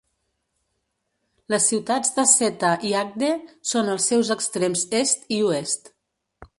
Les 1.53 1.67
ciutats 1.73 2.15
de 2.17 2.25
Seta 2.33 2.73
i 2.93 2.97
Agde 3.05 3.31
són 3.75 3.95
als 3.97 4.11
seus 4.13 4.35
extrems 4.39 4.89
est 5.03 5.33
i 5.39 5.43
oest. 5.53 5.97